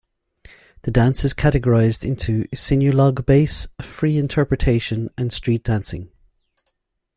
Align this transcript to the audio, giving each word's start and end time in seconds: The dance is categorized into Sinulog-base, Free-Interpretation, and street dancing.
The 0.81 0.89
dance 0.89 1.23
is 1.23 1.35
categorized 1.35 2.03
into 2.03 2.45
Sinulog-base, 2.45 3.67
Free-Interpretation, 3.83 5.09
and 5.15 5.31
street 5.31 5.63
dancing. 5.63 6.09